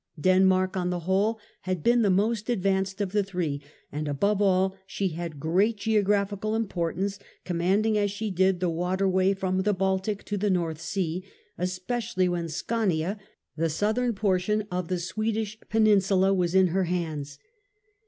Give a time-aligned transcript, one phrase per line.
[0.19, 3.61] Denmark, on the whole, had been the most advanced of the three,
[3.91, 9.35] and above all she had great geographical importance, commanding as she did the water way
[9.35, 11.23] from the Baltic to the North Sea,
[11.59, 13.19] especially when Skaania,
[13.55, 17.37] the southern portion of the Swedish Peninsula, was in her hands.